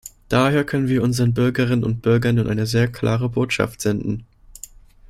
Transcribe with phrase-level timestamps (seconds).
[0.29, 4.25] Daher können wir unseren Bürgerinnen und Bürgern nun eine sehr klare Botschaft senden.